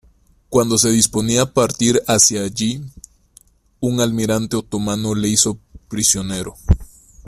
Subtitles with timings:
[0.49, 2.81] Cuando se disponía a partir hacia allí,
[3.81, 6.55] un almirante otomano le hizo prisionero.